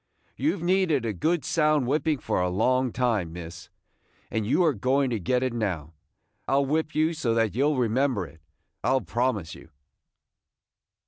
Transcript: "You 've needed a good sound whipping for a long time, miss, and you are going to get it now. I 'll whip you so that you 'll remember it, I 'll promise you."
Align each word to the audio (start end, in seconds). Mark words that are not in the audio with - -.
"You 0.35 0.57
've 0.57 0.63
needed 0.63 1.05
a 1.05 1.13
good 1.13 1.45
sound 1.45 1.85
whipping 1.85 2.17
for 2.17 2.41
a 2.41 2.49
long 2.49 2.91
time, 2.91 3.31
miss, 3.31 3.69
and 4.31 4.47
you 4.47 4.63
are 4.63 4.73
going 4.73 5.11
to 5.11 5.19
get 5.19 5.43
it 5.43 5.53
now. 5.53 5.93
I 6.47 6.53
'll 6.55 6.65
whip 6.65 6.95
you 6.95 7.13
so 7.13 7.35
that 7.35 7.53
you 7.53 7.67
'll 7.67 7.77
remember 7.77 8.25
it, 8.25 8.41
I 8.83 8.89
'll 8.93 9.01
promise 9.01 9.53
you." 9.53 9.69